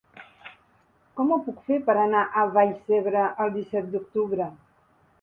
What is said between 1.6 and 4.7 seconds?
fer per anar a Vallcebre el disset d'octubre?